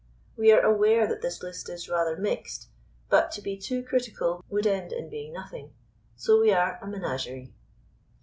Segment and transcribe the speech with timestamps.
[0.35, 2.69] We are aware that this list is rather mixed;
[3.07, 5.73] but to be too critical would end in being nothing,
[6.15, 7.53] so we are a Menagerie.